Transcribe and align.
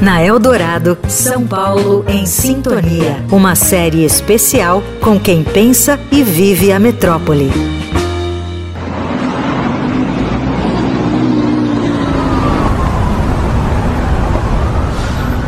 Na 0.00 0.22
Eldorado, 0.22 0.96
São 1.08 1.44
Paulo 1.44 2.04
em 2.06 2.24
Sintonia. 2.24 3.24
Uma 3.32 3.56
série 3.56 4.04
especial 4.04 4.80
com 5.00 5.18
quem 5.18 5.42
pensa 5.42 5.98
e 6.12 6.22
vive 6.22 6.70
a 6.70 6.78
metrópole. 6.78 7.50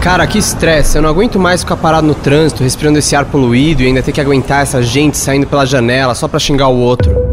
Cara, 0.00 0.26
que 0.26 0.38
estresse. 0.38 0.96
Eu 0.96 1.02
não 1.02 1.10
aguento 1.10 1.38
mais 1.38 1.60
ficar 1.60 1.76
parado 1.76 2.06
no 2.06 2.14
trânsito, 2.14 2.62
respirando 2.62 2.98
esse 2.98 3.14
ar 3.14 3.26
poluído 3.26 3.82
e 3.82 3.86
ainda 3.86 4.02
ter 4.02 4.12
que 4.12 4.20
aguentar 4.20 4.62
essa 4.62 4.82
gente 4.82 5.18
saindo 5.18 5.46
pela 5.46 5.66
janela 5.66 6.14
só 6.14 6.26
pra 6.26 6.38
xingar 6.38 6.68
o 6.68 6.78
outro. 6.78 7.27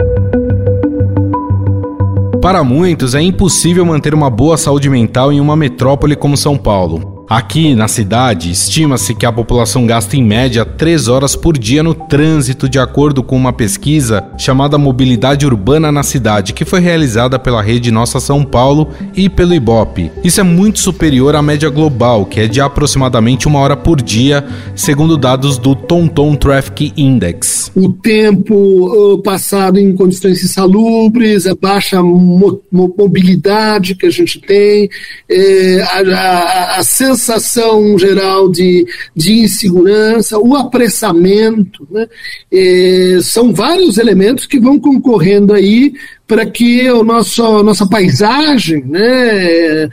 Para 2.46 2.64
muitos, 2.64 3.16
é 3.16 3.22
impossível 3.24 3.84
manter 3.84 4.14
uma 4.14 4.30
boa 4.30 4.56
saúde 4.56 4.88
mental 4.88 5.34
em 5.34 5.40
uma 5.40 5.56
metrópole 5.56 6.16
como 6.16 6.38
São 6.38 6.56
Paulo. 6.56 7.15
Aqui 7.28 7.74
na 7.74 7.88
cidade, 7.88 8.52
estima-se 8.52 9.16
que 9.16 9.26
a 9.26 9.32
população 9.32 9.88
gasta 9.88 10.16
em 10.16 10.24
média 10.24 10.64
3 10.64 11.08
horas 11.08 11.36
por 11.36 11.58
dia 11.58 11.82
no 11.82 11.96
trânsito, 11.96 12.70
de 12.70 12.78
acordo 12.78 13.24
com 13.24 13.36
uma 13.36 13.52
pesquisa 13.52 14.24
chamada 14.38 14.78
Mobilidade 14.78 15.44
Urbana 15.44 15.92
na 15.92 16.04
Cidade, 16.04 16.54
que 16.54 16.64
foi 16.64 16.80
realizada 16.80 17.40
pela 17.40 17.64
rede 17.64 17.90
Nossa 17.90 18.20
São 18.20 18.44
Paulo 18.44 18.90
e 19.16 19.28
pelo 19.28 19.56
Ibope. 19.56 20.12
Isso 20.24 20.40
é 20.40 20.44
muito 20.44 20.80
superior 20.80 21.36
à 21.36 21.42
média 21.42 21.70
global, 21.70 22.28
que 22.28 22.42
é 22.42 22.48
de 22.48 22.62
aproximadamente 22.62 23.48
uma 23.48 23.60
hora 23.60 23.76
por 23.76 24.02
dia, 24.02 24.46
segundo 24.76 25.18
dados 25.18 25.58
do 25.58 25.74
TomTom 25.74 26.36
Traffic 26.36 26.94
Index. 26.96 27.72
O 27.76 27.90
tempo 27.90 28.54
uh, 28.56 29.22
passado 29.24 29.80
em 29.80 29.96
condições 29.96 30.44
insalubres, 30.44 31.48
a 31.48 31.56
baixa 31.56 32.04
mo 32.04 32.62
mobilidade 32.72 33.96
que 33.96 34.06
a 34.06 34.10
gente 34.10 34.40
tem, 34.40 34.90
eh, 35.30 35.82
a, 35.82 36.76
a, 36.76 36.80
a 36.80 36.84
sensação 37.16 37.98
geral 37.98 38.50
de, 38.50 38.86
de 39.16 39.40
insegurança, 39.40 40.38
o 40.38 40.56
apressamento, 40.56 41.88
né? 41.90 42.08
É, 42.52 43.20
são 43.22 43.54
vários 43.54 43.98
elementos 43.98 44.46
que 44.46 44.60
vão 44.60 44.80
concorrendo 44.80 45.54
aí 45.54 45.94
para 46.28 46.46
que 46.46 46.90
o 46.90 47.04
nosso, 47.04 47.44
a 47.44 47.64
nossa 47.64 47.88
paisagem 47.88 48.84
né, 48.86 49.90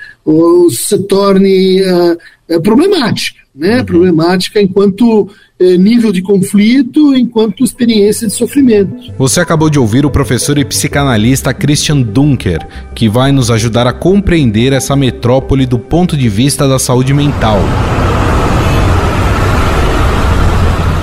se 0.71 0.99
torne 1.07 1.83
uh, 1.83 2.61
problemática, 2.63 3.39
né, 3.55 3.79
uhum. 3.79 3.85
problemática 3.85 4.61
enquanto 4.61 5.23
uh, 5.23 5.77
nível 5.79 6.11
de 6.11 6.23
conflito, 6.23 7.15
enquanto 7.15 7.63
experiência 7.63 8.27
de 8.27 8.33
sofrimento. 8.33 9.13
Você 9.19 9.41
acabou 9.41 9.69
de 9.69 9.79
ouvir 9.79 10.07
o 10.07 10.11
professor 10.11 10.57
e 10.59 10.65
psicanalista 10.65 11.53
Christian 11.53 12.01
Dunker, 12.01 12.67
que 12.95 13.09
vai 13.09 13.31
nos 13.31 13.51
ajudar 13.51 13.87
a 13.87 13.93
compreender 13.93 14.73
essa 14.73 14.97
metrópole 14.97 15.67
do 15.67 15.79
ponto 15.79 16.17
de 16.17 16.29
vista 16.29 16.67
da 16.67 16.79
saúde 16.79 17.13
mental. 17.13 17.61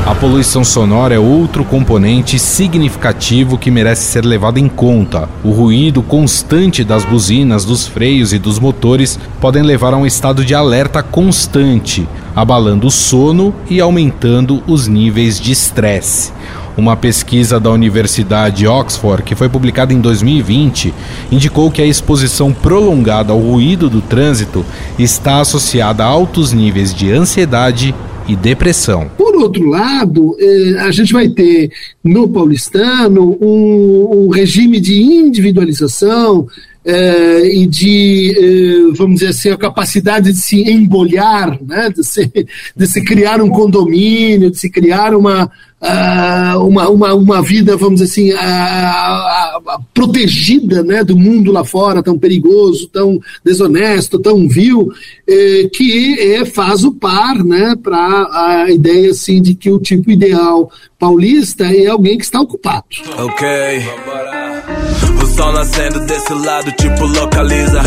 A 0.09 0.16
poluição 0.16 0.63
sonora 0.63 1.13
é 1.13 1.19
outro 1.19 1.63
componente 1.63 2.39
significativo 2.39 3.59
que 3.59 3.69
merece 3.69 4.11
ser 4.11 4.25
levado 4.25 4.58
em 4.58 4.67
conta. 4.67 5.30
O 5.44 5.52
ruído 5.52 6.02
constante 6.02 6.84
das 6.84 7.06
buzinas, 7.06 7.63
dos 7.63 7.86
freios 7.86 8.34
e 8.34 8.39
dos 8.39 8.58
motores 8.58 9.19
podem 9.39 9.61
levar 9.61 9.94
a 9.94 9.97
um 9.97 10.08
estado 10.08 10.44
de 10.44 10.56
alerta 10.56 11.03
constante, 11.03 12.09
abalando 12.39 12.87
o 12.87 12.91
sono 12.91 13.53
e 13.69 13.81
aumentando 13.81 14.63
os 14.65 14.87
níveis 14.87 15.37
de 15.39 15.51
estresse. 15.51 16.31
Uma 16.77 16.95
pesquisa 16.95 17.59
da 17.59 17.69
Universidade 17.69 18.65
Oxford, 18.65 19.23
que 19.23 19.35
foi 19.35 19.49
publicada 19.49 19.93
em 19.93 19.99
2020, 19.99 20.93
indicou 21.29 21.69
que 21.69 21.81
a 21.81 21.85
exposição 21.85 22.53
prolongada 22.53 23.33
ao 23.33 23.39
ruído 23.39 23.89
do 23.89 23.99
trânsito 23.99 24.65
está 24.97 25.41
associada 25.41 26.05
a 26.05 26.07
altos 26.07 26.53
níveis 26.53 26.93
de 26.93 27.11
ansiedade 27.11 27.93
e 28.25 28.37
depressão. 28.37 29.11
Por 29.17 29.35
outro 29.35 29.65
lado, 29.65 30.37
eh, 30.39 30.75
a 30.79 30.91
gente 30.91 31.11
vai 31.11 31.27
ter 31.27 31.69
no 32.01 32.29
paulistano 32.29 33.38
um, 33.41 34.28
um 34.28 34.29
regime 34.29 34.79
de 34.79 35.01
individualização 35.01 36.47
eh, 36.85 37.51
e 37.53 37.67
de, 37.67 38.35
eh, 38.38 38.94
vamos 38.95 39.19
dizer 39.19 39.29
assim, 39.29 39.50
a 39.50 39.57
capacidade 39.57 40.31
de 40.31 40.40
se 40.40 40.62
embolhar, 40.69 41.59
né, 41.62 41.90
de, 41.90 42.03
se, 42.06 42.31
de 42.75 42.88
se 42.88 43.03
criar 43.03 43.41
um 43.41 43.50
condomínio, 43.50 44.50
de 44.50 44.57
se 44.57 44.69
criar 44.69 45.13
uma, 45.13 45.51
uh, 45.81 46.59
uma, 46.66 46.90
uma, 46.90 47.13
uma 47.13 47.41
vida, 47.41 47.75
vamos 47.75 48.00
dizer 48.00 48.12
assim, 48.12 48.34
uh, 48.34 49.75
uh, 49.75 49.84
protegida 49.94 50.84
né, 50.84 51.03
do 51.03 51.17
mundo 51.17 51.51
lá 51.51 51.63
fora, 51.63 52.03
tão 52.03 52.17
perigoso, 52.17 52.88
tão 52.88 53.19
desonesto, 53.44 54.19
tão 54.19 54.47
vil, 54.47 54.90
eh, 55.28 55.69
que 55.73 56.46
faz 56.46 56.84
o 56.84 56.94
par 56.94 57.44
né, 57.44 57.75
para 57.81 57.97
a 57.97 58.72
ideia 58.72 59.11
assim, 59.11 59.41
de 59.41 59.53
que 59.53 59.72
o 59.72 59.79
tipo 59.79 60.11
ideal 60.11 60.72
paulista 60.97 61.66
é 61.66 61.88
alguém 61.88 62.17
que 62.17 62.23
está 62.23 62.40
ocupado. 62.40 62.85
Ok. 63.17 63.47
O 65.21 65.25
sol 65.27 65.51
nascendo 65.51 65.99
desse 66.01 66.33
lado, 66.33 66.71
tipo 66.73 67.05
localiza. 67.05 67.81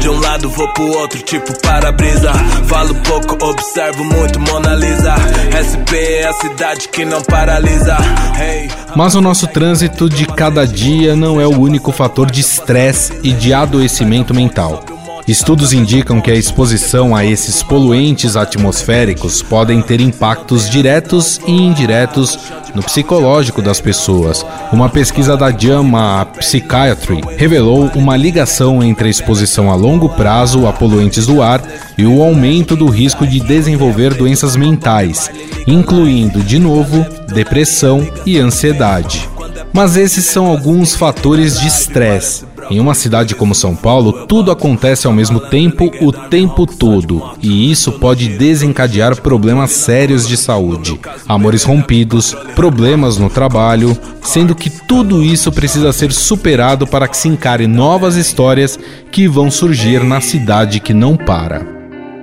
De 0.00 0.08
um 0.08 0.20
lado 0.20 0.48
vou 0.50 0.68
pro 0.72 0.88
outro, 0.98 1.20
tipo 1.22 1.52
para-brisa. 1.60 2.32
Falo 2.66 2.94
pouco, 2.96 3.44
observo 3.44 4.04
muito 4.04 4.40
Mona 4.40 4.74
Lisa. 4.74 5.14
SP 5.52 5.96
é 5.96 6.28
a 6.28 6.32
cidade 6.32 6.88
que 6.88 7.04
não 7.04 7.22
paralisa. 7.22 7.96
Hey. 8.40 8.70
Mas 8.94 9.14
o 9.14 9.20
nosso 9.20 9.46
trânsito 9.46 10.08
de 10.08 10.26
cada 10.26 10.66
dia 10.66 11.14
não 11.14 11.40
é 11.40 11.46
o 11.46 11.58
único 11.58 11.92
fator 11.92 12.30
de 12.30 12.40
estresse 12.40 13.18
e 13.22 13.32
de 13.32 13.52
adoecimento 13.52 14.34
mental. 14.34 14.95
Estudos 15.26 15.72
indicam 15.72 16.20
que 16.20 16.30
a 16.30 16.36
exposição 16.36 17.14
a 17.14 17.24
esses 17.24 17.60
poluentes 17.60 18.36
atmosféricos 18.36 19.42
podem 19.42 19.82
ter 19.82 20.00
impactos 20.00 20.70
diretos 20.70 21.40
e 21.44 21.50
indiretos 21.50 22.38
no 22.76 22.82
psicológico 22.82 23.60
das 23.60 23.80
pessoas. 23.80 24.46
Uma 24.72 24.88
pesquisa 24.88 25.36
da 25.36 25.50
JAMA 25.50 26.28
Psychiatry 26.38 27.22
revelou 27.36 27.90
uma 27.96 28.16
ligação 28.16 28.80
entre 28.84 29.08
a 29.08 29.10
exposição 29.10 29.68
a 29.68 29.74
longo 29.74 30.08
prazo 30.10 30.64
a 30.64 30.72
poluentes 30.72 31.26
do 31.26 31.42
ar 31.42 31.60
e 31.98 32.06
o 32.06 32.22
aumento 32.22 32.76
do 32.76 32.86
risco 32.86 33.26
de 33.26 33.40
desenvolver 33.40 34.14
doenças 34.14 34.54
mentais, 34.54 35.28
incluindo, 35.66 36.40
de 36.40 36.60
novo, 36.60 37.04
depressão 37.34 38.08
e 38.24 38.38
ansiedade. 38.38 39.28
Mas 39.72 39.96
esses 39.96 40.24
são 40.24 40.46
alguns 40.46 40.94
fatores 40.94 41.58
de 41.58 41.66
estresse 41.66 42.44
em 42.70 42.80
uma 42.80 42.94
cidade 42.94 43.34
como 43.34 43.54
São 43.54 43.74
Paulo, 43.74 44.26
tudo 44.26 44.50
acontece 44.50 45.06
ao 45.06 45.12
mesmo 45.12 45.40
tempo 45.40 45.90
o 46.00 46.12
tempo 46.12 46.66
todo, 46.66 47.22
e 47.42 47.70
isso 47.70 47.92
pode 47.92 48.28
desencadear 48.36 49.20
problemas 49.20 49.70
sérios 49.72 50.26
de 50.26 50.36
saúde, 50.36 50.98
amores 51.28 51.62
rompidos, 51.62 52.34
problemas 52.54 53.16
no 53.16 53.30
trabalho, 53.30 53.96
sendo 54.22 54.54
que 54.54 54.70
tudo 54.70 55.22
isso 55.22 55.52
precisa 55.52 55.92
ser 55.92 56.12
superado 56.12 56.86
para 56.86 57.08
que 57.08 57.16
se 57.16 57.28
encare 57.28 57.66
novas 57.66 58.16
histórias 58.16 58.78
que 59.10 59.28
vão 59.28 59.50
surgir 59.50 60.02
na 60.02 60.20
cidade 60.20 60.80
que 60.80 60.92
não 60.92 61.16
para. 61.16 61.76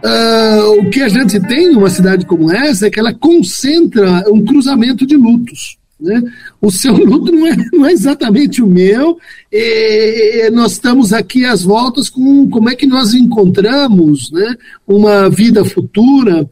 Uh, 0.03 0.81
o 0.81 0.89
que 0.89 1.01
a 1.01 1.07
gente 1.07 1.39
tem 1.39 1.71
numa 1.71 1.89
cidade 1.89 2.25
como 2.25 2.51
essa 2.51 2.87
é 2.87 2.89
que 2.89 2.99
ela 2.99 3.13
concentra 3.13 4.25
um 4.29 4.43
cruzamento 4.43 5.05
de 5.05 5.15
lutos. 5.15 5.77
Né? 5.99 6.21
O 6.61 6.69
seu 6.69 6.93
luto 6.93 7.31
não 7.31 7.47
é, 7.47 7.55
não 7.71 7.85
é 7.85 7.91
exatamente 7.91 8.61
o 8.61 8.67
meu. 8.67 9.17
E 9.51 10.49
nós 10.51 10.73
estamos 10.73 11.13
aqui 11.13 11.45
às 11.45 11.63
voltas 11.63 12.09
com 12.09 12.49
como 12.49 12.69
é 12.69 12.75
que 12.75 12.85
nós 12.85 13.13
encontramos 13.13 14.31
né, 14.31 14.55
uma 14.87 15.29
vida 15.29 15.63
futura 15.63 16.49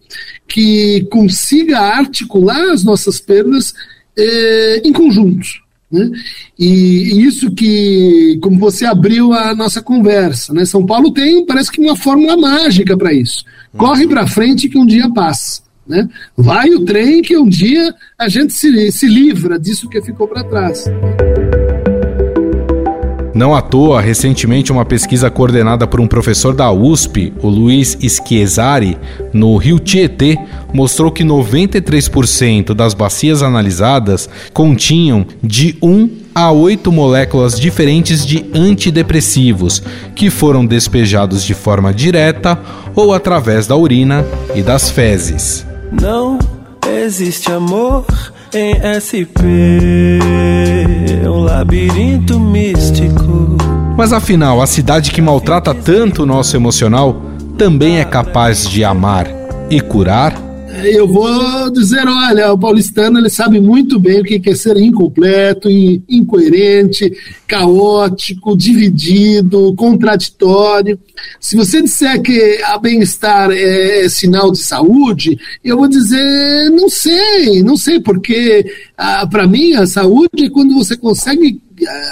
que 0.47 1.06
consiga 1.12 1.79
articular 1.79 2.72
as 2.72 2.84
nossas 2.84 3.19
perdas 3.19 3.74
eh, 4.18 4.81
em 4.85 4.94
conjunto. 4.94 5.47
Né? 5.91 6.09
E 6.58 7.25
isso 7.25 7.52
que, 7.52 8.40
como 8.41 8.58
você 8.58 8.85
abriu 8.85 9.34
a 9.34 9.53
nossa 9.53 9.81
conversa, 9.81 10.53
né? 10.53 10.63
São 10.63 10.85
Paulo 10.85 11.12
tem, 11.12 11.46
parece 11.46 11.69
que 11.69 11.81
uma 11.81 11.97
fórmula 11.97 12.38
mágica 12.38 12.96
para 12.96 13.13
isso. 13.13 13.44
Corre 13.76 14.08
para 14.08 14.26
frente 14.26 14.70
que 14.70 14.78
um 14.78 14.85
dia 14.85 15.09
passa. 15.09 15.61
Né? 15.88 16.08
Vai 16.38 16.70
o 16.70 16.86
trem 16.86 17.22
que 17.22 17.38
um 17.38 17.48
dia 17.48 17.94
a 18.18 18.30
gente 18.30 18.54
se, 18.54 18.92
se 18.92 19.08
livra 19.08 19.60
disso 19.60 19.90
que 19.90 20.02
ficou 20.02 20.28
para 20.28 20.44
trás. 20.44 20.86
Não 23.34 23.56
à 23.56 23.62
toa, 23.62 24.00
recentemente 24.00 24.72
uma 24.72 24.86
pesquisa 24.86 25.28
coordenada 25.32 25.88
por 25.88 26.00
um 26.00 26.06
professor 26.06 26.54
da 26.54 26.72
USP, 26.72 27.34
o 27.42 27.48
Luiz 27.48 27.98
Schiesari, 28.00 28.98
no 29.34 29.58
Rio 29.58 29.80
Tietê, 29.80 30.38
mostrou 30.72 31.12
que 31.12 31.24
93% 31.24 32.76
das 32.76 32.94
bacias 32.94 33.42
analisadas 33.42 34.30
continham 34.54 35.26
de 35.42 35.76
1 35.82 36.10
a 36.36 36.52
8 36.52 36.92
moléculas 36.92 37.60
diferentes 37.60 38.26
de 38.26 38.46
antidepressivos, 38.54 39.82
que 40.14 40.30
foram 40.30 40.64
despejados 40.64 41.44
de 41.44 41.56
forma 41.56 41.92
direta 41.92 42.60
ou 42.94 43.12
através 43.12 43.66
da 43.66 43.76
urina 43.76 44.24
e 44.54 44.62
das 44.62 44.92
fezes. 44.92 45.71
Não 45.91 46.40
existe 46.88 47.52
amor 47.52 48.05
em 48.53 48.73
SP, 48.79 49.41
um 51.26 51.40
labirinto 51.41 52.40
místico. 52.40 53.58
Mas 53.97 54.14
afinal, 54.14 54.61
a 54.61 54.67
cidade 54.67 55.11
que 55.11 55.22
maltrata 55.22 55.73
tanto 55.73 56.23
o 56.23 56.26
nosso 56.26 56.55
emocional 56.55 57.22
também 57.58 57.99
é 57.99 58.05
capaz 58.05 58.67
de 58.67 58.84
amar 58.84 59.28
e 59.70 59.79
curar? 59.82 60.51
Eu 60.85 61.08
vou 61.08 61.70
dizer, 61.72 62.08
olha, 62.08 62.53
o 62.53 62.58
paulistano 62.58 63.20
ele 63.20 63.29
sabe 63.29 63.59
muito 63.59 64.00
bem 64.00 64.22
o 64.22 64.23
que 64.23 64.41
é 64.50 64.56
ser 64.56 64.78
incompleto, 64.78 65.70
incoerente, 65.70 67.12
caótico, 67.47 68.56
dividido, 68.56 69.73
contraditório. 69.76 71.00
Se 71.40 71.56
você 71.56 71.82
disser 71.82 72.22
que 72.22 72.62
a 72.64 72.78
bem-estar 72.78 73.52
é 73.52 74.08
sinal 74.09 74.52
de 74.52 74.59
saúde, 74.59 75.38
eu 75.64 75.78
vou 75.78 75.88
dizer, 75.88 76.70
não 76.72 76.90
sei, 76.90 77.62
não 77.64 77.76
sei, 77.76 78.00
porque 78.00 78.66
ah, 78.97 79.28
para 79.28 79.47
mim 79.47 79.73
a 79.73 79.85
saúde 79.85 80.46
é 80.46 80.50
quando 80.50 80.73
você 80.73 80.96
consegue 80.96 81.62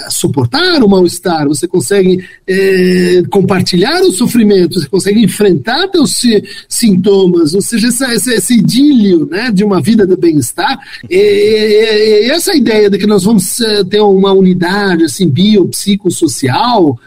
suportar 0.10 0.84
o 0.84 0.90
mal-estar, 0.90 1.48
você 1.48 1.68
consegue 1.68 2.24
é, 2.48 3.24
compartilhar 3.30 4.02
o 4.02 4.12
sofrimento, 4.12 4.80
você 4.80 4.88
consegue 4.88 5.24
enfrentar 5.24 5.88
seus 5.94 6.22
sintomas, 6.68 7.54
ou 7.54 7.62
seja, 7.62 7.88
esse, 7.88 8.34
esse 8.34 8.54
idílio 8.56 9.28
né, 9.30 9.52
de 9.52 9.64
uma 9.64 9.82
vida 9.82 10.06
de 10.06 10.16
bem-estar. 10.16 10.80
E, 11.10 11.16
e, 11.16 12.28
e, 12.28 12.32
essa 12.32 12.56
ideia 12.56 12.90
de 12.90 12.98
que 12.98 13.08
nós 13.08 13.24
vamos 13.24 13.60
eh, 13.60 13.84
ter 13.84 14.02
uma 14.02 14.34
unidade 14.34 15.04
assim, 15.04 15.28
biopsicossocial, 15.28 16.98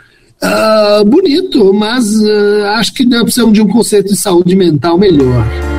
uh, 0.42 1.04
bonito, 1.04 1.72
mas 1.72 2.06
uh, 2.20 2.64
acho 2.74 2.94
que 2.94 3.04
nós 3.04 3.22
precisamos 3.22 3.54
de 3.54 3.62
um 3.62 3.68
conceito 3.68 4.08
de 4.08 4.18
saúde 4.18 4.54
mental 4.54 4.98
melhor. 4.98 5.71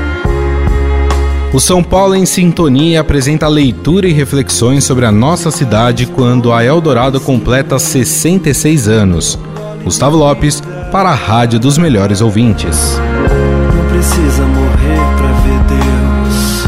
O 1.54 1.60
São 1.60 1.84
Paulo 1.84 2.16
em 2.16 2.26
Sintonia 2.26 3.02
apresenta 3.02 3.48
leitura 3.48 4.08
e 4.08 4.12
reflexões 4.12 4.84
sobre 4.86 5.06
a 5.06 5.12
nossa 5.12 5.52
cidade 5.52 6.08
quando 6.08 6.52
a 6.52 6.66
Eldorado 6.66 7.22
completa 7.22 7.78
66 7.78 8.88
anos. 8.88 9.38
Gustavo 9.84 10.18
Lopes, 10.18 10.64
para 10.92 11.10
a 11.10 11.14
Rádio 11.14 11.60
dos 11.60 11.78
Melhores 11.78 12.22
Ouvintes. 12.22 12.98
Não 13.76 13.88
precisa 13.88 14.44
morrer 14.48 14.98
pra 15.16 15.32
ver 15.44 15.60
Deus. 15.70 16.64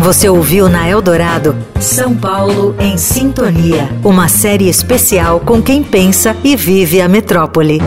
Você 0.00 0.26
ouviu 0.26 0.70
na 0.70 0.88
Eldorado 0.88 1.54
São 1.78 2.14
Paulo 2.14 2.74
em 2.78 2.96
Sintonia, 2.96 3.90
uma 4.02 4.26
série 4.26 4.70
especial 4.70 5.38
com 5.38 5.60
quem 5.60 5.82
pensa 5.82 6.34
e 6.42 6.56
vive 6.56 7.02
a 7.02 7.08
metrópole. 7.10 7.82